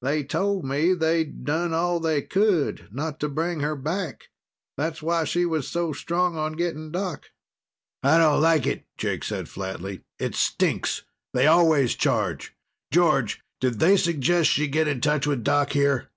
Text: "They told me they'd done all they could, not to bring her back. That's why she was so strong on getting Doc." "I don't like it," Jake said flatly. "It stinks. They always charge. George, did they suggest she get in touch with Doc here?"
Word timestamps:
"They 0.00 0.24
told 0.24 0.64
me 0.64 0.94
they'd 0.94 1.44
done 1.44 1.74
all 1.74 2.00
they 2.00 2.22
could, 2.22 2.88
not 2.90 3.20
to 3.20 3.28
bring 3.28 3.60
her 3.60 3.76
back. 3.76 4.30
That's 4.78 5.02
why 5.02 5.24
she 5.24 5.44
was 5.44 5.68
so 5.68 5.92
strong 5.92 6.34
on 6.34 6.54
getting 6.54 6.90
Doc." 6.90 7.26
"I 8.02 8.16
don't 8.16 8.40
like 8.40 8.66
it," 8.66 8.86
Jake 8.96 9.22
said 9.22 9.50
flatly. 9.50 10.00
"It 10.18 10.34
stinks. 10.34 11.02
They 11.34 11.46
always 11.46 11.94
charge. 11.94 12.54
George, 12.90 13.42
did 13.60 13.78
they 13.78 13.98
suggest 13.98 14.48
she 14.48 14.66
get 14.66 14.88
in 14.88 15.02
touch 15.02 15.26
with 15.26 15.44
Doc 15.44 15.72
here?" 15.72 16.08